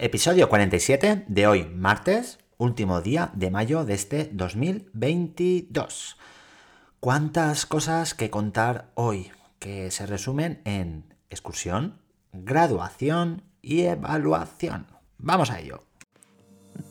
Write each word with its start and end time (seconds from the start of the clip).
Episodio 0.00 0.48
47 0.48 1.24
de 1.26 1.46
hoy, 1.48 1.64
martes, 1.74 2.38
último 2.56 3.00
día 3.00 3.32
de 3.34 3.50
mayo 3.50 3.84
de 3.84 3.94
este 3.94 4.30
2022. 4.32 6.16
¿Cuántas 7.00 7.66
cosas 7.66 8.14
que 8.14 8.30
contar 8.30 8.92
hoy 8.94 9.32
que 9.58 9.90
se 9.90 10.06
resumen 10.06 10.60
en 10.64 11.12
excursión, 11.30 11.98
graduación 12.32 13.42
y 13.60 13.86
evaluación? 13.86 14.86
Vamos 15.18 15.50
a 15.50 15.58
ello. 15.58 15.82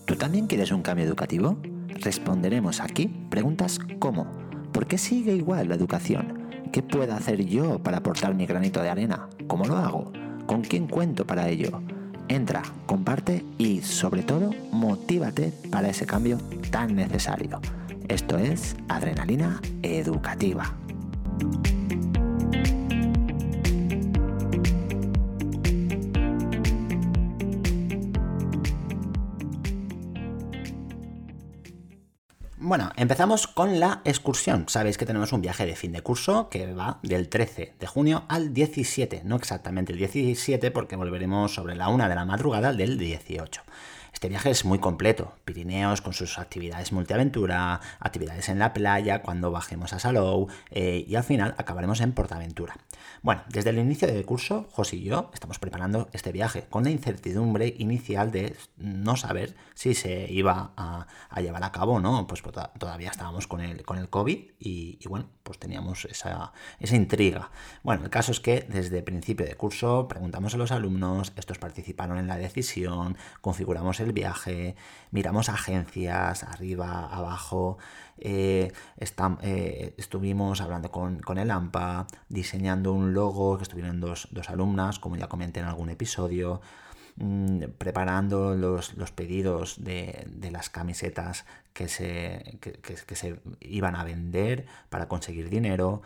¿Tú 0.03 0.17
también 0.17 0.47
quieres 0.47 0.73
un 0.73 0.81
cambio 0.81 1.05
educativo? 1.05 1.61
Responderemos 2.01 2.81
aquí 2.81 3.07
preguntas 3.29 3.79
como 3.99 4.29
¿por 4.73 4.85
qué 4.85 4.97
sigue 4.97 5.31
igual 5.33 5.69
la 5.69 5.75
educación? 5.75 6.49
¿Qué 6.73 6.83
puedo 6.83 7.13
hacer 7.13 7.45
yo 7.45 7.81
para 7.81 7.99
aportar 7.99 8.35
mi 8.35 8.45
granito 8.45 8.81
de 8.81 8.89
arena? 8.89 9.29
¿Cómo 9.47 9.63
lo 9.63 9.77
hago? 9.77 10.11
¿Con 10.45 10.61
quién 10.61 10.87
cuento 10.87 11.25
para 11.25 11.47
ello? 11.47 11.81
Entra, 12.29 12.61
comparte 12.85 13.45
y 13.57 13.81
sobre 13.81 14.21
todo 14.21 14.51
motívate 14.71 15.53
para 15.71 15.89
ese 15.89 16.05
cambio 16.05 16.37
tan 16.71 16.95
necesario. 16.95 17.61
Esto 18.07 18.37
es 18.37 18.75
Adrenalina 18.89 19.61
Educativa. 19.81 20.75
Bueno, 32.67 32.91
empezamos 32.97 33.47
con 33.47 33.79
la 33.79 34.01
excursión. 34.03 34.65
Sabéis 34.67 34.97
que 34.97 35.05
tenemos 35.05 35.31
un 35.31 35.39
viaje 35.39 35.65
de 35.65 35.77
fin 35.77 35.93
de 35.93 36.01
curso 36.01 36.49
que 36.49 36.73
va 36.73 36.99
del 37.01 37.29
13 37.29 37.75
de 37.79 37.87
junio 37.87 38.25
al 38.27 38.53
17, 38.53 39.21
no 39.23 39.37
exactamente 39.37 39.93
el 39.93 39.97
17 39.97 40.69
porque 40.71 40.97
volveremos 40.97 41.53
sobre 41.53 41.75
la 41.75 41.87
1 41.87 42.09
de 42.09 42.15
la 42.15 42.25
madrugada 42.25 42.73
del 42.73 42.97
18. 42.97 43.61
Este 44.17 44.29
viaje 44.29 44.49
es 44.49 44.65
muy 44.65 44.79
completo. 44.79 45.35
Pirineos 45.45 46.01
con 46.01 46.11
sus 46.11 46.39
actividades 46.39 46.91
multiaventura, 46.91 47.79
actividades 47.99 48.49
en 48.49 48.57
la 48.57 48.73
playa, 48.73 49.21
cuando 49.21 49.51
bajemos 49.51 49.93
a 49.93 49.99
Salou 49.99 50.47
eh, 50.71 51.05
y 51.07 51.13
al 51.13 51.23
final 51.23 51.53
acabaremos 51.59 52.01
en 52.01 52.13
Portaventura. 52.13 52.77
Bueno, 53.21 53.43
desde 53.49 53.69
el 53.69 53.77
inicio 53.77 54.07
del 54.07 54.25
curso, 54.25 54.67
José 54.71 54.95
y 54.95 55.03
yo 55.03 55.29
estamos 55.35 55.59
preparando 55.59 56.09
este 56.13 56.31
viaje 56.31 56.65
con 56.67 56.83
la 56.83 56.89
incertidumbre 56.89 57.75
inicial 57.77 58.31
de 58.31 58.55
no 58.77 59.17
saber 59.17 59.55
si 59.75 59.93
se 59.93 60.31
iba 60.31 60.71
a, 60.75 61.05
llevar 61.39 61.63
a 61.63 61.71
cabo 61.71 61.93
o 61.93 61.99
no. 61.99 62.25
Pues, 62.25 62.41
todavía 62.79 63.11
estábamos 63.11 63.45
con 63.45 63.61
el, 63.61 63.83
con 63.83 63.99
el 63.99 64.09
COVID 64.09 64.39
y, 64.59 65.07
bueno, 65.07 65.29
pues 65.43 65.59
teníamos 65.59 66.05
esa, 66.05 66.53
esa 66.79 66.95
intriga. 66.95 67.51
Bueno, 67.83 68.03
el 68.03 68.09
caso 68.09 68.31
es 68.31 68.39
que 68.39 68.65
desde 68.67 68.97
el 68.97 69.03
principio 69.03 69.45
de 69.45 69.53
curso 69.53 70.07
preguntamos 70.07 70.55
a 70.55 70.57
los 70.57 70.71
alumnos, 70.71 71.33
estos 71.35 71.59
participaron 71.59 72.17
en 72.17 72.25
la 72.25 72.37
decisión, 72.37 73.15
configuramos 73.41 73.99
el 73.99 74.06
viaje, 74.13 74.75
miramos 75.11 75.49
agencias 75.49 76.43
arriba, 76.43 77.07
abajo, 77.07 77.77
eh, 78.19 78.71
eh, 79.41 79.93
estuvimos 79.97 80.61
hablando 80.61 80.91
con, 80.91 81.37
el 81.37 81.51
AMPA, 81.51 82.07
diseñando 82.29 82.93
un 82.93 83.13
logo 83.13 83.57
que 83.57 83.63
estuvieron 83.63 83.99
dos, 83.99 84.27
dos 84.31 84.49
alumnas, 84.49 84.99
como 84.99 85.15
ya 85.15 85.27
comenté 85.27 85.59
en 85.59 85.67
algún 85.67 85.89
episodio, 85.89 86.61
mm, 87.17 87.63
preparando 87.77 88.55
los, 88.55 88.93
pedidos 89.15 89.83
de, 89.83 90.27
las 90.51 90.69
camisetas 90.69 91.45
que 91.73 91.87
se, 91.87 92.59
que 92.61 93.15
se 93.15 93.39
iban 93.59 93.95
a 93.95 94.03
vender 94.03 94.65
para 94.89 95.07
conseguir 95.07 95.49
dinero, 95.49 96.01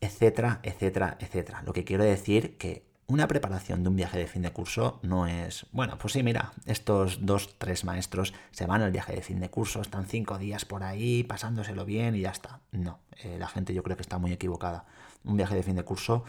etcétera, 0.00 0.60
etcétera, 0.62 1.16
etcétera. 1.20 1.62
Lo 1.62 1.72
que 1.72 1.84
quiero 1.84 2.04
decir 2.04 2.56
que 2.56 2.88
una 3.08 3.26
preparación 3.26 3.82
de 3.82 3.88
un 3.88 3.96
viaje 3.96 4.18
de 4.18 4.26
fin 4.26 4.42
de 4.42 4.52
curso 4.52 5.00
no 5.02 5.26
es, 5.26 5.66
bueno, 5.72 5.96
pues 5.98 6.12
sí, 6.12 6.22
mira, 6.22 6.52
estos 6.66 7.24
dos, 7.24 7.54
tres 7.56 7.84
maestros 7.84 8.34
se 8.50 8.66
van 8.66 8.82
al 8.82 8.92
viaje 8.92 9.14
de 9.14 9.22
fin 9.22 9.40
de 9.40 9.48
curso, 9.48 9.80
están 9.80 10.06
cinco 10.06 10.36
días 10.36 10.66
por 10.66 10.82
ahí, 10.82 11.24
pasándoselo 11.24 11.86
bien 11.86 12.14
y 12.14 12.20
ya 12.20 12.30
está. 12.30 12.60
No, 12.70 13.00
eh, 13.22 13.38
la 13.38 13.48
gente 13.48 13.72
yo 13.72 13.82
creo 13.82 13.96
que 13.96 14.02
está 14.02 14.18
muy 14.18 14.30
equivocada. 14.32 14.84
Un 15.24 15.38
viaje 15.38 15.54
de 15.54 15.62
fin 15.62 15.76
de 15.76 15.84
curso 15.84 16.24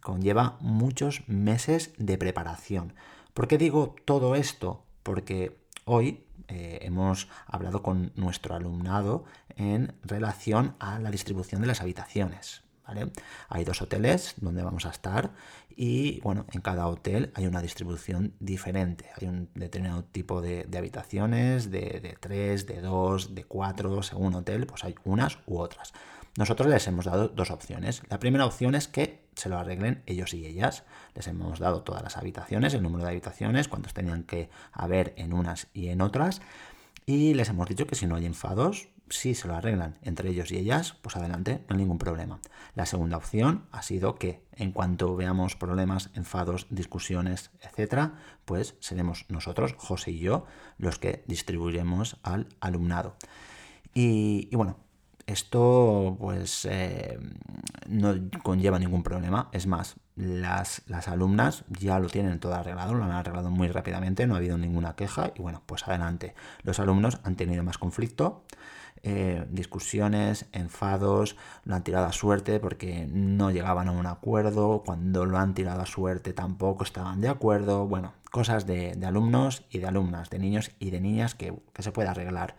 conlleva 0.00 0.56
muchos 0.60 1.22
meses 1.28 1.92
de 1.98 2.18
preparación. 2.18 2.94
¿Por 3.32 3.46
qué 3.46 3.56
digo 3.56 3.94
todo 4.04 4.34
esto? 4.34 4.84
Porque 5.04 5.56
hoy 5.84 6.26
eh, 6.48 6.80
hemos 6.82 7.28
hablado 7.46 7.84
con 7.84 8.12
nuestro 8.16 8.56
alumnado 8.56 9.24
en 9.54 9.94
relación 10.02 10.74
a 10.80 10.98
la 10.98 11.12
distribución 11.12 11.60
de 11.60 11.68
las 11.68 11.80
habitaciones. 11.80 12.64
Hay 13.48 13.64
dos 13.64 13.82
hoteles 13.82 14.34
donde 14.36 14.62
vamos 14.62 14.86
a 14.86 14.90
estar 14.90 15.32
y 15.76 16.20
bueno, 16.20 16.46
en 16.52 16.60
cada 16.60 16.86
hotel 16.86 17.32
hay 17.34 17.46
una 17.46 17.62
distribución 17.62 18.34
diferente. 18.40 19.06
Hay 19.20 19.26
un 19.26 19.48
determinado 19.54 20.04
tipo 20.04 20.40
de, 20.40 20.68
habitaciones, 20.76 21.70
de, 21.70 22.00
de, 22.00 22.16
tres, 22.20 22.66
de 22.66 22.80
dos, 22.80 23.34
de 23.34 23.44
cuatro, 23.44 24.02
según 24.02 24.34
hotel, 24.34 24.66
pues 24.66 24.84
hay 24.84 24.94
unas 25.04 25.38
u 25.46 25.58
otras. 25.58 25.92
Nosotros 26.36 26.68
les 26.68 26.86
hemos 26.88 27.04
dado 27.04 27.28
dos 27.28 27.50
opciones. 27.50 28.02
La 28.08 28.18
primera 28.18 28.44
opción 28.44 28.74
es 28.74 28.88
que 28.88 29.24
se 29.36 29.48
lo 29.48 29.56
arreglen 29.56 30.02
ellos 30.06 30.34
y 30.34 30.46
ellas. 30.46 30.82
Les 31.14 31.26
hemos 31.28 31.60
dado 31.60 31.82
todas 31.82 32.02
las 32.02 32.16
habitaciones, 32.16 32.74
el 32.74 32.82
número 32.82 33.04
de 33.04 33.10
habitaciones, 33.10 33.68
cuántos 33.68 33.94
tenían 33.94 34.24
que 34.24 34.48
haber 34.72 35.14
en 35.16 35.32
unas 35.32 35.68
y 35.72 35.88
en 35.88 36.00
otras. 36.00 36.40
Y 37.06 37.34
les 37.34 37.48
hemos 37.50 37.68
dicho 37.68 37.86
que 37.86 37.94
si 37.94 38.06
no 38.06 38.16
hay 38.16 38.26
enfados, 38.26 38.88
si 39.14 39.34
se 39.34 39.48
lo 39.48 39.54
arreglan 39.54 39.96
entre 40.02 40.30
ellos 40.30 40.50
y 40.50 40.56
ellas, 40.56 40.96
pues 41.00 41.16
adelante, 41.16 41.64
no 41.68 41.74
hay 41.74 41.78
ningún 41.82 41.98
problema. 41.98 42.40
La 42.74 42.84
segunda 42.84 43.16
opción 43.16 43.66
ha 43.70 43.82
sido 43.82 44.16
que 44.16 44.42
en 44.56 44.72
cuanto 44.72 45.14
veamos 45.14 45.54
problemas, 45.56 46.10
enfados, 46.14 46.66
discusiones, 46.70 47.50
etcétera, 47.60 48.14
pues 48.44 48.74
seremos 48.80 49.26
nosotros, 49.28 49.74
José 49.78 50.10
y 50.10 50.18
yo, 50.18 50.46
los 50.78 50.98
que 50.98 51.22
distribuiremos 51.26 52.18
al 52.22 52.48
alumnado. 52.60 53.16
Y, 53.94 54.54
bueno, 54.54 54.78
esto 55.26 56.16
pues 56.18 56.66
eh, 56.68 57.18
no 57.88 58.14
conlleva 58.42 58.80
ningún 58.80 59.04
problema. 59.04 59.48
Es 59.52 59.68
más, 59.68 59.94
las, 60.16 60.82
las, 60.86 61.06
alumnas 61.06 61.64
ya 61.68 62.00
lo 62.00 62.08
tienen 62.08 62.40
todo 62.40 62.54
arreglado, 62.54 62.94
lo 62.94 63.04
han 63.04 63.12
arreglado 63.12 63.50
muy 63.50 63.68
rápidamente, 63.68 64.26
no 64.26 64.34
ha 64.34 64.38
habido 64.38 64.58
ninguna 64.58 64.96
queja 64.96 65.32
y 65.36 65.40
bueno, 65.40 65.62
pues 65.66 65.86
adelante. 65.86 66.34
Los 66.62 66.80
alumnos 66.80 67.20
han 67.22 67.36
tenido 67.36 67.62
más 67.62 67.78
conflicto, 67.78 68.44
eh, 69.06 69.44
discusiones, 69.50 70.46
enfados, 70.52 71.36
lo 71.64 71.74
han 71.74 71.84
tirado 71.84 72.06
a 72.06 72.12
suerte 72.12 72.58
porque 72.58 73.06
no 73.06 73.50
llegaban 73.50 73.88
a 73.88 73.92
un 73.92 74.06
acuerdo, 74.06 74.82
cuando 74.82 75.26
lo 75.26 75.36
han 75.36 75.52
tirado 75.52 75.82
a 75.82 75.86
suerte 75.86 76.32
tampoco 76.32 76.84
estaban 76.84 77.20
de 77.20 77.28
acuerdo, 77.28 77.86
bueno, 77.86 78.14
cosas 78.30 78.66
de, 78.66 78.98
alumnos 79.04 79.66
y 79.68 79.80
de 79.80 79.86
alumnas, 79.86 80.30
de 80.30 80.38
niños 80.38 80.70
y 80.78 80.88
de 80.88 81.02
niñas 81.02 81.34
que, 81.34 81.54
se 81.78 81.92
puede 81.92 82.08
arreglar. 82.08 82.56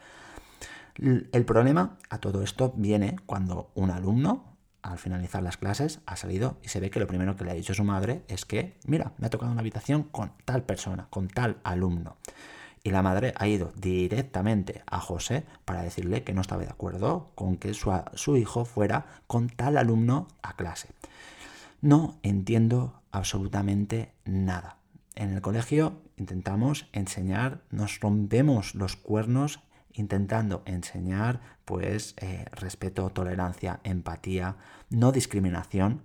El 0.99 1.45
problema 1.45 1.97
a 2.11 2.19
todo 2.19 2.43
esto 2.43 2.71
viene 2.77 3.15
cuando 3.25 3.71
un 3.73 3.89
alumno, 3.89 4.55
al 4.83 4.99
finalizar 4.99 5.41
las 5.41 5.57
clases, 5.57 5.99
ha 6.05 6.15
salido 6.15 6.59
y 6.61 6.69
se 6.69 6.79
ve 6.79 6.91
que 6.91 6.99
lo 6.99 7.07
primero 7.07 7.35
que 7.35 7.43
le 7.43 7.51
ha 7.51 7.55
dicho 7.55 7.73
su 7.73 7.83
madre 7.83 8.23
es 8.27 8.45
que, 8.45 8.77
mira, 8.85 9.13
me 9.17 9.25
ha 9.25 9.31
tocado 9.31 9.51
una 9.51 9.61
habitación 9.61 10.03
con 10.03 10.31
tal 10.45 10.61
persona, 10.61 11.07
con 11.09 11.27
tal 11.27 11.57
alumno 11.63 12.17
y 12.85 12.91
la 12.91 13.01
madre 13.01 13.33
ha 13.37 13.47
ido 13.47 13.73
directamente 13.75 14.83
a 14.85 14.99
José 14.99 15.43
para 15.65 15.81
decirle 15.81 16.23
que 16.23 16.33
no 16.33 16.41
estaba 16.41 16.61
de 16.61 16.69
acuerdo 16.69 17.31
con 17.33 17.57
que 17.57 17.73
su, 17.73 18.37
hijo 18.37 18.63
fuera 18.63 19.07
con 19.25 19.49
tal 19.49 19.77
alumno 19.77 20.27
a 20.43 20.55
clase. 20.55 20.89
No 21.81 22.19
entiendo 22.21 23.01
absolutamente 23.11 24.13
nada. 24.23 24.77
En 25.15 25.31
el 25.31 25.41
colegio 25.41 25.99
intentamos 26.15 26.87
enseñar, 26.93 27.63
nos 27.71 27.99
rompemos 28.01 28.75
los 28.75 28.95
cuernos 28.95 29.61
intentando 29.91 30.61
enseñar 30.67 31.41
pues 31.65 32.13
eh, 32.17 32.45
respeto, 32.51 33.09
tolerancia, 33.09 33.79
empatía, 33.83 34.57
no 34.91 35.11
discriminación 35.11 36.03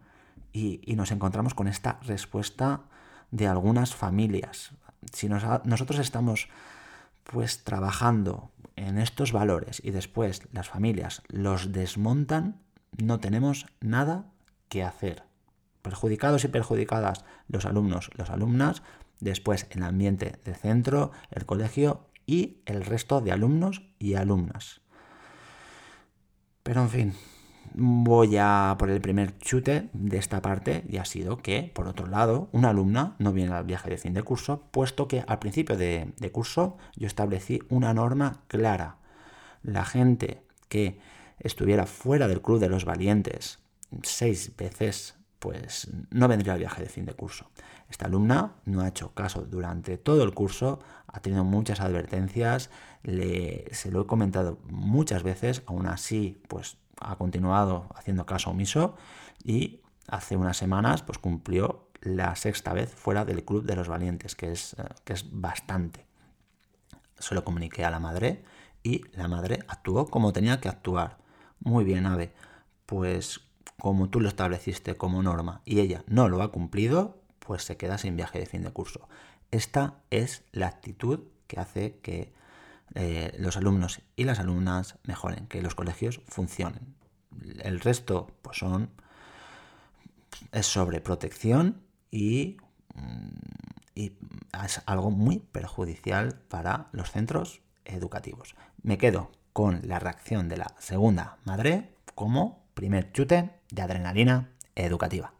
y, 0.50 0.80
nos 0.96 1.10
encontramos 1.10 1.52
con 1.52 1.68
esta 1.68 2.00
respuesta 2.04 2.84
de 3.30 3.48
algunas 3.48 3.94
familias. 3.94 4.72
Si 5.12 5.28
nosotros 5.28 5.98
estamos 5.98 6.48
pues 7.24 7.64
trabajando 7.64 8.50
en 8.76 8.98
estos 8.98 9.32
valores 9.32 9.80
y 9.84 9.90
después 9.90 10.42
las 10.52 10.68
familias 10.68 11.22
los 11.28 11.72
desmontan, 11.72 12.60
no 12.96 13.20
tenemos 13.20 13.66
nada 13.80 14.26
que 14.68 14.82
hacer. 14.82 15.24
Perjudicados 15.82 16.44
y 16.44 16.48
perjudicadas 16.48 17.24
los 17.48 17.64
alumnos, 17.66 18.10
las 18.16 18.30
alumnas, 18.30 18.82
después 19.20 19.66
el 19.70 19.82
ambiente 19.82 20.38
de 20.44 20.54
centro, 20.54 21.12
el 21.30 21.46
colegio 21.46 22.06
y 22.26 22.58
el 22.66 22.84
resto 22.84 23.20
de 23.20 23.32
alumnos 23.32 23.82
y 23.98 24.14
alumnas. 24.14 24.80
Pero 26.62 26.82
en 26.82 26.90
fin, 26.90 27.14
voy 27.74 28.36
a 28.36 28.76
por 28.78 28.90
el 28.90 29.00
primer 29.00 29.36
chute 29.38 29.88
de 29.92 30.18
esta 30.18 30.42
parte 30.42 30.84
y 30.88 30.98
ha 30.98 31.04
sido 31.04 31.38
que, 31.38 31.70
por 31.74 31.86
otro 31.86 32.06
lado, 32.06 32.48
una 32.52 32.70
alumna 32.70 33.14
no 33.18 33.32
viene 33.32 33.54
al 33.54 33.64
viaje 33.64 33.90
de 33.90 33.98
fin 33.98 34.14
de 34.14 34.22
curso, 34.22 34.64
puesto 34.70 35.08
que 35.08 35.24
al 35.26 35.38
principio 35.38 35.76
de, 35.76 36.12
curso 36.32 36.76
yo 36.96 37.06
establecí 37.06 37.60
una 37.68 37.94
norma 37.94 38.42
clara. 38.48 38.96
La 39.62 39.84
gente 39.84 40.42
que 40.68 41.00
estuviera 41.38 41.86
fuera 41.86 42.28
del 42.28 42.42
Club 42.42 42.60
de 42.60 42.68
los 42.68 42.84
Valientes 42.84 43.58
seis 44.02 44.54
veces, 44.56 45.16
pues 45.38 45.90
no 46.10 46.28
vendría 46.28 46.52
al 46.52 46.58
viaje 46.58 46.82
de 46.82 46.88
fin 46.88 47.06
de 47.06 47.14
curso. 47.14 47.50
Esta 47.88 48.06
alumna 48.06 48.54
no 48.66 48.82
ha 48.82 48.88
hecho 48.88 49.14
caso 49.14 49.42
durante 49.42 49.98
todo 49.98 50.22
el 50.22 50.32
curso, 50.32 50.80
ha 51.08 51.20
tenido 51.20 51.44
muchas 51.44 51.80
advertencias, 51.80 52.70
se 53.02 53.90
lo 53.90 54.02
he 54.02 54.06
comentado 54.06 54.60
muchas 54.68 55.24
veces, 55.24 55.62
aún 55.66 55.86
así 55.86 56.40
pues 56.46 56.76
ha 57.00 57.16
continuado 57.16 57.88
haciendo 57.94 58.26
caso 58.26 58.50
omiso 58.50 58.96
y 59.42 59.80
hace 60.08 60.36
unas 60.36 60.56
semanas 60.56 61.02
pues 61.02 61.18
cumplió 61.18 61.88
la 62.00 62.34
sexta 62.36 62.72
vez 62.72 62.94
fuera 62.94 63.24
del 63.24 63.44
Club 63.44 63.64
de 63.64 63.76
los 63.76 63.88
Valientes, 63.88 64.34
que 64.34 64.52
es, 64.52 64.74
eh, 64.74 64.84
que 65.04 65.12
es 65.12 65.26
bastante. 65.30 66.06
Se 67.18 67.34
lo 67.34 67.44
comuniqué 67.44 67.84
a 67.84 67.90
la 67.90 68.00
madre 68.00 68.44
y 68.82 69.02
la 69.12 69.28
madre 69.28 69.60
actuó 69.68 70.06
como 70.06 70.32
tenía 70.32 70.60
que 70.60 70.68
actuar. 70.68 71.18
Muy 71.58 71.84
bien, 71.84 72.06
Ave. 72.06 72.32
Pues 72.86 73.40
como 73.78 74.08
tú 74.08 74.20
lo 74.20 74.28
estableciste 74.28 74.96
como 74.96 75.22
norma 75.22 75.62
y 75.64 75.80
ella 75.80 76.04
no 76.06 76.28
lo 76.28 76.42
ha 76.42 76.50
cumplido, 76.50 77.20
pues 77.38 77.64
se 77.64 77.76
queda 77.76 77.98
sin 77.98 78.16
viaje 78.16 78.38
de 78.38 78.46
fin 78.46 78.62
de 78.62 78.70
curso. 78.70 79.08
Esta 79.50 79.94
es 80.10 80.44
la 80.52 80.68
actitud 80.68 81.20
que 81.46 81.60
hace 81.60 81.98
que 82.00 82.32
eh, 82.94 83.34
los 83.38 83.56
alumnos 83.56 84.02
y 84.16 84.24
las 84.24 84.40
alumnas 84.40 84.98
mejoren, 85.04 85.46
que 85.46 85.62
los 85.62 85.74
colegios 85.74 86.20
funcionen. 86.26 86.94
El 87.62 87.80
resto, 87.80 88.28
pues 88.42 88.58
son 88.58 88.90
es 90.52 90.66
sobre 90.66 91.00
protección 91.00 91.82
y, 92.10 92.56
mm, 92.94 93.28
y 93.94 94.12
es 94.64 94.82
algo 94.86 95.10
muy 95.10 95.38
perjudicial 95.38 96.34
para 96.48 96.88
los 96.92 97.10
centros 97.10 97.60
educativos. 97.84 98.54
Me 98.82 98.98
quedo 98.98 99.30
con 99.52 99.80
la 99.84 99.98
reacción 99.98 100.48
de 100.48 100.56
la 100.56 100.74
segunda 100.78 101.38
madre 101.44 101.94
como 102.14 102.64
primer 102.74 103.12
chute 103.12 103.50
de 103.70 103.82
adrenalina 103.82 104.50
educativa. 104.74 105.32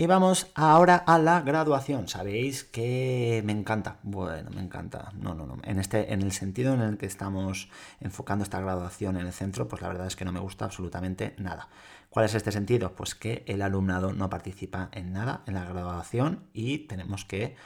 Y 0.00 0.06
vamos 0.06 0.46
ahora 0.54 0.96
a 0.96 1.18
la 1.18 1.42
graduación. 1.42 2.08
Sabéis 2.08 2.64
que 2.64 3.42
me 3.44 3.52
encanta. 3.52 3.98
Bueno, 4.02 4.48
me 4.48 4.62
encanta. 4.62 5.12
No, 5.12 5.34
no, 5.34 5.44
no. 5.44 5.58
En, 5.62 5.78
este, 5.78 6.14
en 6.14 6.22
el 6.22 6.32
sentido 6.32 6.72
en 6.72 6.80
el 6.80 6.96
que 6.96 7.04
estamos 7.04 7.68
enfocando 8.00 8.42
esta 8.42 8.62
graduación 8.62 9.18
en 9.18 9.26
el 9.26 9.32
centro, 9.34 9.68
pues 9.68 9.82
la 9.82 9.88
verdad 9.88 10.06
es 10.06 10.16
que 10.16 10.24
no 10.24 10.32
me 10.32 10.40
gusta 10.40 10.64
absolutamente 10.64 11.34
nada. 11.36 11.68
¿Cuál 12.08 12.24
es 12.24 12.34
este 12.34 12.50
sentido? 12.50 12.94
Pues 12.94 13.14
que 13.14 13.44
el 13.46 13.60
alumnado 13.60 14.14
no 14.14 14.30
participa 14.30 14.88
en 14.92 15.12
nada 15.12 15.42
en 15.46 15.52
la 15.52 15.66
graduación 15.66 16.44
y 16.54 16.86
tenemos 16.86 17.26
que 17.26 17.56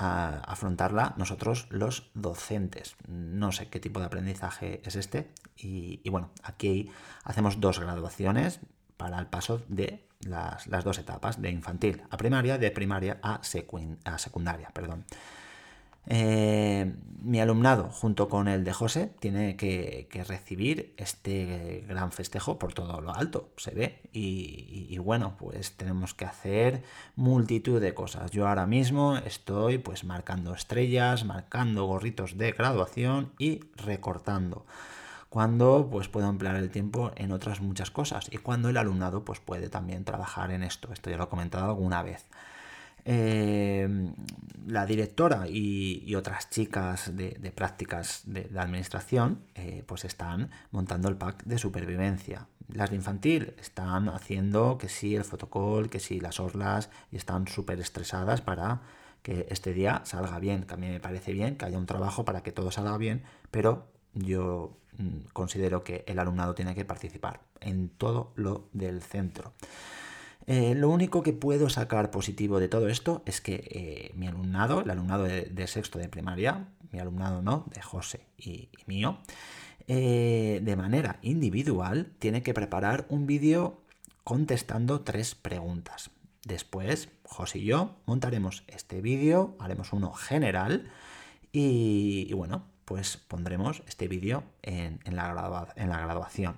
ah, 0.00 0.42
afrontarla 0.48 1.14
nosotros 1.16 1.68
los 1.70 2.10
docentes. 2.12 2.96
No 3.06 3.52
sé 3.52 3.68
qué 3.68 3.78
tipo 3.78 4.00
de 4.00 4.06
aprendizaje 4.06 4.82
es 4.84 4.96
este. 4.96 5.30
Y, 5.56 6.00
y 6.02 6.10
bueno, 6.10 6.32
aquí 6.42 6.90
hacemos 7.22 7.60
dos 7.60 7.78
graduaciones 7.78 8.58
para 8.98 9.18
el 9.18 9.26
paso 9.26 9.62
de 9.68 10.04
las, 10.20 10.68
dos 10.84 10.98
etapas, 10.98 11.40
de 11.40 11.50
infantil 11.50 12.02
a 12.10 12.18
primaria, 12.18 12.58
de 12.58 12.70
primaria 12.70 13.18
a, 13.22 13.40
secundaria. 13.42 14.68
Perdón. 14.74 15.06
Eh, 16.10 16.94
mi 17.20 17.38
alumnado, 17.38 17.90
junto 17.90 18.30
con 18.30 18.48
el 18.48 18.64
de 18.64 18.72
José, 18.72 19.12
tiene 19.20 19.56
que, 19.56 20.08
recibir 20.26 20.94
este 20.96 21.84
gran 21.86 22.12
festejo 22.12 22.58
por 22.58 22.72
todo 22.72 23.00
lo 23.00 23.14
alto, 23.14 23.50
se 23.56 23.72
ve. 23.72 24.00
Y, 24.12 24.96
bueno, 24.98 25.36
pues 25.38 25.76
tenemos 25.76 26.14
que 26.14 26.24
hacer 26.24 26.82
multitud 27.14 27.80
de 27.80 27.94
cosas. 27.94 28.30
Yo 28.30 28.48
ahora 28.48 28.66
mismo 28.66 29.18
estoy 29.18 29.78
pues 29.78 30.04
marcando 30.04 30.54
estrellas, 30.54 31.24
marcando 31.24 31.84
gorritos 31.84 32.38
de 32.38 32.52
graduación 32.52 33.32
y 33.38 33.60
recortando 33.76 34.64
cuando 35.28 35.88
pues 35.90 36.08
puedo 36.08 36.28
emplear 36.28 36.56
el 36.56 36.70
tiempo 36.70 37.12
en 37.16 37.32
otras 37.32 37.60
muchas 37.60 37.90
cosas 37.90 38.28
y 38.30 38.38
cuando 38.38 38.68
el 38.68 38.76
alumnado 38.76 39.24
pues 39.24 39.40
puede 39.40 39.68
también 39.68 40.04
trabajar 40.04 40.50
en 40.50 40.62
esto. 40.62 40.92
Esto 40.92 41.10
ya 41.10 41.16
lo 41.16 41.24
he 41.24 41.28
comentado 41.28 41.66
alguna 41.66 42.02
vez. 42.02 42.24
Eh, 43.10 43.88
la 44.66 44.84
directora 44.84 45.46
y, 45.48 46.14
otras 46.14 46.50
chicas 46.50 47.16
de, 47.16 47.52
prácticas 47.54 48.22
de, 48.26 48.50
administración 48.58 49.40
eh, 49.54 49.82
pues 49.86 50.04
están 50.04 50.50
montando 50.72 51.08
el 51.08 51.16
pack 51.16 51.44
de 51.44 51.56
supervivencia. 51.56 52.48
Las 52.68 52.90
de 52.90 52.96
infantil 52.96 53.54
están 53.58 54.10
haciendo 54.10 54.76
que 54.76 54.90
sí 54.90 55.16
el 55.16 55.24
fotocall, 55.24 55.88
que 55.88 56.00
sí 56.00 56.20
las 56.20 56.38
orlas 56.38 56.90
y 57.10 57.16
están 57.16 57.48
súper 57.48 57.80
estresadas 57.80 58.42
para 58.42 58.82
que 59.22 59.46
este 59.48 59.72
día 59.72 60.02
salga 60.04 60.38
bien. 60.38 60.64
También 60.64 60.92
me 60.92 61.00
parece 61.00 61.32
bien 61.32 61.56
que 61.56 61.64
haya 61.64 61.78
un 61.78 61.86
trabajo 61.86 62.26
para 62.26 62.42
que 62.42 62.52
todo 62.52 62.70
salga 62.70 62.98
bien, 62.98 63.22
pero 63.50 63.86
yo 64.14 64.76
mm, 64.98 65.28
considero 65.32 65.84
que 65.84 66.04
el 66.06 66.18
alumnado 66.18 66.54
tiene 66.54 66.74
que 66.74 66.84
participar 66.84 67.40
en 67.60 67.88
todo 67.88 68.32
lo 68.36 68.68
del 68.72 69.02
centro. 69.02 69.52
Eh, 70.46 70.74
lo 70.74 70.88
único 70.88 71.22
que 71.22 71.34
puedo 71.34 71.68
sacar 71.68 72.10
positivo 72.10 72.58
de 72.58 72.68
todo 72.68 72.88
esto 72.88 73.22
es 73.26 73.42
que 73.42 73.68
eh, 73.70 74.12
mi 74.14 74.26
alumnado, 74.26 74.80
el 74.80 74.88
alumnado 74.88 75.24
de, 75.24 75.66
sexto 75.66 75.98
de 75.98 76.08
primaria, 76.08 76.68
mi 76.90 77.00
alumnado 77.00 77.42
no, 77.42 77.66
de 77.74 77.82
José 77.82 78.26
y, 78.38 78.70
mío, 78.86 79.18
eh, 79.88 80.60
de 80.62 80.74
manera 80.74 81.18
individual 81.20 82.12
tiene 82.18 82.42
que 82.42 82.54
preparar 82.54 83.04
un 83.10 83.26
vídeo 83.26 83.82
contestando 84.24 85.02
tres 85.02 85.34
preguntas. 85.34 86.10
Después, 86.46 87.10
José 87.24 87.58
y 87.58 87.64
yo 87.66 87.96
montaremos 88.06 88.64
este 88.68 89.02
vídeo, 89.02 89.54
haremos 89.58 89.92
uno 89.92 90.14
general 90.14 90.90
y 91.52 92.32
bueno, 92.32 92.64
pues 92.88 93.18
pondremos 93.18 93.82
este 93.86 94.08
vídeo 94.08 94.44
en, 94.62 94.98
la 95.14 95.66
en, 95.76 95.90
la 95.90 96.00
graduación. 96.00 96.56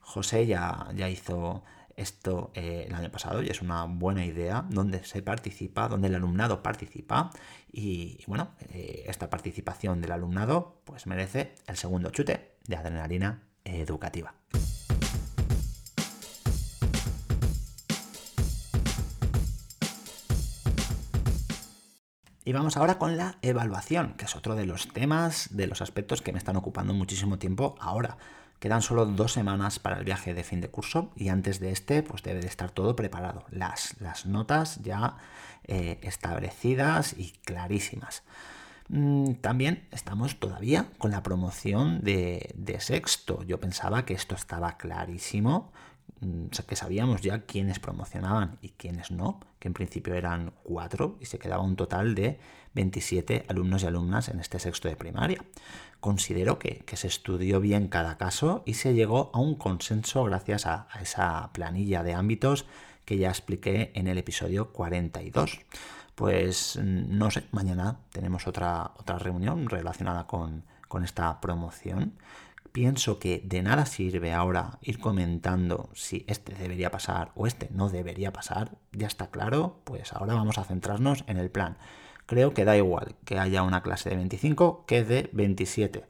José 0.00 0.44
ya, 0.44 0.88
ya 0.96 1.08
hizo 1.08 1.62
esto 1.94 2.50
eh, 2.54 2.86
el 2.88 2.94
año 2.96 3.08
pasado 3.12 3.40
y 3.40 3.50
es 3.50 3.62
una 3.62 3.84
buena 3.84 4.26
idea 4.26 4.66
donde 4.68 5.04
se 5.04 5.22
participa, 5.22 5.86
donde 5.86 6.08
el 6.08 6.16
alumnado 6.16 6.60
participa 6.60 7.30
y, 7.70 8.18
bueno, 8.26 8.50
eh, 8.72 9.04
esta 9.06 9.30
participación 9.30 10.00
del 10.00 10.10
alumnado 10.10 10.80
pues 10.84 11.06
merece 11.06 11.54
el 11.68 11.76
segundo 11.76 12.10
chute 12.10 12.56
de 12.66 12.74
adrenalina 12.74 13.44
educativa. 13.62 14.34
Y 22.50 22.52
vamos 22.52 22.76
ahora 22.76 22.98
con 22.98 23.16
la 23.16 23.36
evaluación, 23.42 24.14
que 24.14 24.24
es 24.24 24.34
otro 24.34 24.56
de 24.56 24.66
los 24.66 24.88
temas, 24.88 25.56
de 25.56 25.68
los 25.68 25.82
aspectos 25.82 26.20
que 26.20 26.32
me 26.32 26.38
están 26.38 26.56
ocupando 26.56 26.92
muchísimo 26.92 27.38
tiempo 27.38 27.76
ahora. 27.78 28.16
Quedan 28.58 28.82
solo 28.82 29.06
dos 29.06 29.32
semanas 29.32 29.78
para 29.78 29.98
el 29.98 30.04
viaje 30.04 30.34
de 30.34 30.42
fin 30.42 30.60
de 30.60 30.68
curso 30.68 31.12
y 31.14 31.28
antes 31.28 31.60
de 31.60 31.70
este 31.70 32.02
pues 32.02 32.24
debe 32.24 32.40
de 32.40 32.48
estar 32.48 32.72
todo 32.72 32.96
preparado. 32.96 33.44
Las, 33.52 33.94
las 34.00 34.26
notas 34.26 34.82
ya 34.82 35.18
eh, 35.68 36.00
establecidas 36.02 37.14
y 37.16 37.30
clarísimas. 37.44 38.24
Mm, 38.88 39.34
también 39.34 39.86
estamos 39.92 40.40
todavía 40.40 40.88
con 40.98 41.12
la 41.12 41.22
promoción 41.22 42.00
de, 42.00 42.52
de 42.56 42.80
sexto. 42.80 43.44
Yo 43.44 43.60
pensaba 43.60 44.04
que 44.04 44.14
esto 44.14 44.34
estaba 44.34 44.76
clarísimo, 44.76 45.70
que 46.66 46.76
sabíamos 46.76 47.22
ya 47.22 47.46
quiénes 47.46 47.78
promocionaban 47.78 48.58
y 48.60 48.70
quiénes 48.70 49.10
no, 49.10 49.40
que 49.58 49.68
en 49.68 49.74
principio 49.74 50.14
eran 50.14 50.52
cuatro 50.62 51.16
y 51.20 51.26
se 51.26 51.38
quedaba 51.38 51.62
un 51.62 51.76
total 51.76 52.14
de 52.14 52.38
27 52.74 53.46
alumnos 53.48 53.82
y 53.82 53.86
alumnas 53.86 54.28
en 54.28 54.40
este 54.40 54.58
sexto 54.58 54.88
de 54.88 54.96
primaria. 54.96 55.42
Considero 56.00 56.58
que, 56.58 56.84
se 56.94 57.06
estudió 57.06 57.60
bien 57.60 57.88
cada 57.88 58.18
caso 58.18 58.62
y 58.66 58.74
se 58.74 58.94
llegó 58.94 59.30
a 59.32 59.38
un 59.38 59.54
consenso 59.54 60.24
gracias 60.24 60.66
a, 60.66 60.88
esa 61.00 61.50
planilla 61.52 62.02
de 62.02 62.14
ámbitos 62.14 62.66
que 63.04 63.16
ya 63.16 63.28
expliqué 63.28 63.90
en 63.94 64.06
el 64.06 64.18
episodio 64.18 64.72
42. 64.72 65.60
Pues 66.14 66.78
mm, 66.80 67.16
no 67.16 67.30
sé, 67.30 67.44
mañana 67.50 68.00
tenemos 68.12 68.46
otra, 68.46 68.92
otra 68.98 69.18
reunión 69.18 69.68
relacionada 69.68 70.26
con, 70.26 70.64
con 70.88 71.04
esta 71.04 71.40
promoción 71.40 72.14
pienso 72.72 73.18
que 73.18 73.42
de 73.44 73.62
nada 73.62 73.86
sirve 73.86 74.32
ahora 74.32 74.78
ir 74.82 74.98
comentando 74.98 75.90
si 75.94 76.24
este 76.28 76.54
debería 76.54 76.90
pasar 76.90 77.32
o 77.34 77.46
este 77.46 77.68
no 77.70 77.88
debería 77.88 78.32
pasar, 78.32 78.76
ya 78.92 79.06
está 79.06 79.30
claro, 79.30 79.80
pues 79.84 80.12
ahora 80.12 80.34
vamos 80.34 80.58
a 80.58 80.64
centrarnos 80.64 81.24
en 81.26 81.36
el 81.36 81.50
plan. 81.50 81.76
Creo 82.26 82.54
que 82.54 82.64
da 82.64 82.76
igual 82.76 83.16
que 83.24 83.38
haya 83.38 83.62
una 83.62 83.82
clase 83.82 84.10
de 84.10 84.16
25 84.16 84.84
que 84.86 85.04
de 85.04 85.30
27. 85.32 86.04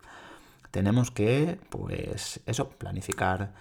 Tenemos 0.71 1.11
que, 1.11 1.59
pues 1.71 2.41
eso, 2.47 2.69
planificar 2.71 3.55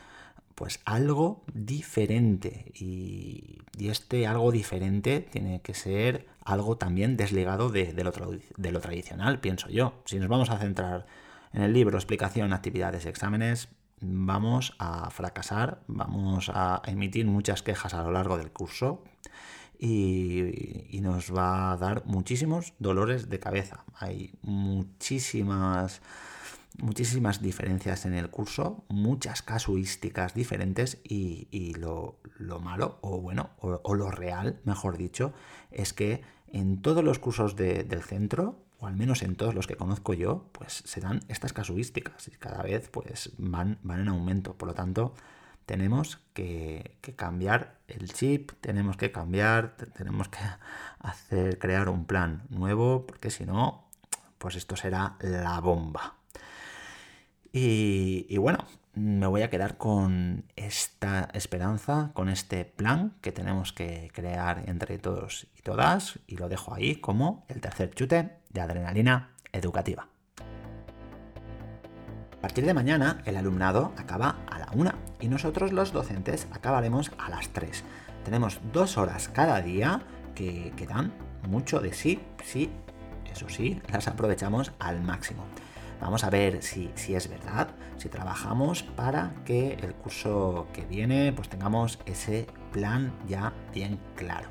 pues 0.56 0.82
algo 0.84 1.42
diferente 1.54 2.72
y, 2.76 3.60
este 3.80 4.28
algo 4.28 4.52
diferente 4.52 5.22
tiene 5.22 5.62
que 5.62 5.74
ser 5.74 6.28
algo 6.44 6.76
también 6.76 7.16
desligado 7.16 7.70
de, 7.70 7.94
lo, 8.04 8.12
de 8.12 8.72
lo 8.74 8.82
tradicional, 8.82 9.40
pienso 9.40 9.70
yo. 9.70 9.94
Si 10.04 10.20
nos 10.20 10.28
vamos 10.28 10.50
a 10.50 10.58
centrar 10.58 11.06
en 11.54 11.62
el 11.62 11.74
libro 11.74 11.98
Explicación, 11.98 12.54
Actividades 12.54 13.06
Exámenes 13.06 13.70
vamos 14.02 14.76
a 14.80 15.10
fracasar, 15.10 15.82
vamos 15.88 16.52
a 16.54 16.82
emitir 16.86 17.26
muchas 17.26 17.62
quejas 17.64 17.94
a 17.94 18.04
lo 18.04 18.12
largo 18.12 18.38
del 18.38 18.52
curso 18.52 19.04
y, 19.78 21.00
nos 21.02 21.34
va 21.34 21.72
a 21.72 21.78
dar 21.78 22.06
muchísimos 22.06 22.74
dolores 22.80 23.30
de 23.30 23.40
cabeza. 23.40 23.86
Hay 23.96 24.34
muchísimas 24.42 26.02
muchísimas 26.78 27.42
diferencias 27.42 28.06
en 28.06 28.14
el 28.14 28.30
curso, 28.30 28.86
muchas 28.88 29.42
casuísticas 29.42 30.34
diferentes 30.34 31.02
y, 31.04 31.74
lo, 31.74 32.20
malo, 32.62 33.00
o 33.02 33.20
bueno, 33.20 33.50
o, 33.60 33.96
lo 33.96 34.12
real, 34.12 34.62
mejor 34.64 34.98
dicho, 34.98 35.34
es 35.72 35.94
que 35.94 36.22
en 36.48 36.82
todos 36.82 37.04
los 37.04 37.20
cursos 37.20 37.58
del 37.58 38.02
centro, 38.04 38.64
o 38.80 38.88
al 38.88 38.96
menos 38.96 39.22
en 39.22 39.36
todos 39.36 39.54
los 39.54 39.68
que 39.68 39.76
conozco 39.76 40.14
yo, 40.14 40.50
pues 40.52 40.84
se 40.86 41.02
dan 41.02 41.22
estas 41.28 41.54
casuísticas 41.54 42.28
y 42.28 42.32
cada 42.32 42.64
vez 42.64 42.90
pues 42.90 43.32
van, 43.38 43.78
van 43.84 44.02
en 44.02 44.08
aumento. 44.08 44.56
Por 44.56 44.70
lo 44.70 44.74
tanto, 44.74 45.14
tenemos 45.66 46.20
que, 46.34 46.96
que, 47.02 47.16
cambiar 47.16 47.78
el 47.88 48.12
chip, 48.14 48.52
tenemos 48.62 48.98
que 48.98 49.12
cambiar, 49.12 49.76
tenemos 49.76 50.30
que 50.30 50.40
hacer, 51.00 51.60
crear 51.60 51.90
un 51.90 52.06
plan 52.06 52.44
nuevo, 52.50 53.06
porque 53.06 53.30
si 53.30 53.46
no, 53.46 53.86
pues 54.38 54.56
esto 54.56 54.76
será 54.76 55.18
la 55.20 55.60
bomba. 55.60 56.16
Y, 57.52 58.38
bueno, 58.38 58.66
me 59.00 59.28
voy 59.28 59.44
a 59.44 59.50
quedar 59.50 59.78
con 59.78 60.44
esta 60.58 61.30
esperanza, 61.34 62.12
con 62.14 62.28
este 62.28 62.66
plan 62.66 63.14
que 63.22 63.32
tenemos 63.32 63.72
que 63.72 64.12
crear 64.14 64.64
entre 64.68 64.98
todos 64.98 65.48
y 65.58 65.62
todas, 65.62 66.20
y 66.28 66.36
lo 66.36 66.50
dejo 66.50 66.74
ahí 66.74 66.98
como 66.98 67.46
el 67.48 67.62
tercer 67.62 67.92
chute 67.92 68.40
de 68.50 68.62
adrenalina 68.62 69.32
educativa. 69.54 70.10
A 72.38 72.42
partir 72.42 72.66
de 72.66 72.74
mañana 72.74 73.22
el 73.26 73.38
alumnado 73.38 73.94
acaba 73.98 74.38
a 74.50 74.60
la 74.60 74.70
una 74.74 74.96
y 75.20 75.28
nosotros 75.30 75.72
los 75.72 75.94
docentes 75.94 76.48
acabaremos 76.52 77.12
a 77.18 77.30
las 77.30 77.50
3. 77.50 77.84
Tenemos 78.26 78.60
dos 78.74 78.98
horas 78.98 79.30
cada 79.30 79.62
día 79.62 80.02
que, 80.36 80.74
que 80.76 80.86
dan 80.86 81.14
mucho 81.48 81.80
de 81.80 81.94
sí, 81.94 82.20
sí, 82.44 82.70
eso 83.32 83.48
sí, 83.48 83.82
las 83.92 84.08
aprovechamos 84.08 84.74
al 84.80 85.02
máximo. 85.02 85.46
Vamos 86.00 86.24
a 86.24 86.30
ver 86.30 86.64
si, 86.64 86.92
es 87.14 87.30
verdad, 87.30 87.70
si 87.98 88.10
trabajamos 88.10 88.84
para 88.84 89.34
que 89.46 89.74
el 89.74 89.94
curso 89.94 90.68
que 90.74 90.86
viene 90.86 91.34
pues 91.34 91.50
tengamos 91.50 92.00
ese 92.06 92.48
plan 92.72 93.14
ya 93.28 93.54
bien 93.74 94.00
claro. 94.16 94.48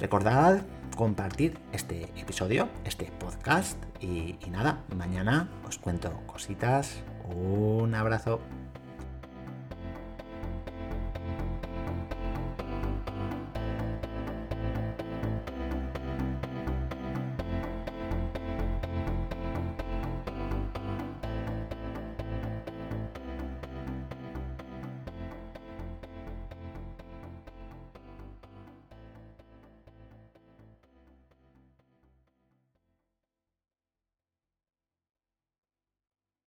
Recordad 0.00 0.62
compartir 0.96 1.58
este 1.72 2.04
episodio, 2.16 2.68
este 2.84 3.12
podcast 3.18 3.82
y, 4.00 4.36
y 4.44 4.50
nada, 4.50 4.82
mañana 4.94 5.48
os 5.66 5.78
cuento 5.78 6.12
cositas. 6.26 7.02
Un 7.32 7.94
abrazo. 7.94 8.40